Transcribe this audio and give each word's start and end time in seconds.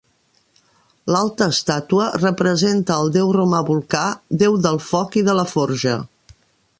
L'alta 1.15 1.47
estàtua 1.55 2.07
representa 2.21 2.95
al 2.95 3.13
deu 3.19 3.31
romà 3.37 3.61
Volcà, 3.69 4.03
deu 4.45 4.61
del 4.67 4.81
foc 4.87 5.23
i 5.23 5.27
de 5.29 5.41
la 5.41 5.49
forja. 5.55 5.95